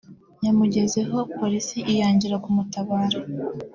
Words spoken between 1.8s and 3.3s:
iyangira kumutabara